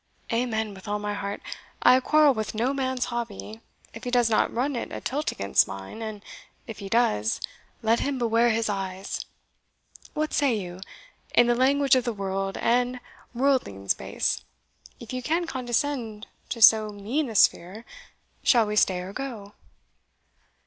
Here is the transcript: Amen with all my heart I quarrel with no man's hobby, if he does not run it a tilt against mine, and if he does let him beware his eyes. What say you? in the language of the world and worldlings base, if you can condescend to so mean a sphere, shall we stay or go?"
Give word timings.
Amen 0.33 0.73
with 0.73 0.87
all 0.87 0.97
my 0.97 1.13
heart 1.13 1.43
I 1.83 1.99
quarrel 1.99 2.33
with 2.33 2.55
no 2.55 2.73
man's 2.73 3.05
hobby, 3.13 3.61
if 3.93 4.03
he 4.03 4.09
does 4.09 4.31
not 4.31 4.51
run 4.51 4.75
it 4.75 4.91
a 4.91 4.99
tilt 4.99 5.31
against 5.31 5.67
mine, 5.67 6.01
and 6.01 6.23
if 6.65 6.79
he 6.79 6.89
does 6.89 7.39
let 7.83 7.99
him 7.99 8.17
beware 8.17 8.49
his 8.49 8.67
eyes. 8.67 9.23
What 10.15 10.33
say 10.33 10.55
you? 10.55 10.81
in 11.35 11.45
the 11.45 11.53
language 11.53 11.95
of 11.95 12.03
the 12.05 12.13
world 12.13 12.57
and 12.57 12.99
worldlings 13.35 13.93
base, 13.93 14.43
if 14.99 15.13
you 15.13 15.21
can 15.21 15.45
condescend 15.45 16.25
to 16.49 16.63
so 16.63 16.89
mean 16.89 17.29
a 17.29 17.35
sphere, 17.35 17.85
shall 18.41 18.65
we 18.65 18.77
stay 18.77 19.01
or 19.01 19.13
go?" 19.13 19.53